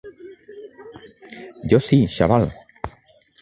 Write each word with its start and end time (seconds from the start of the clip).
Jo 1.73 1.79
sí, 1.89 2.01
xaval. 2.15 2.49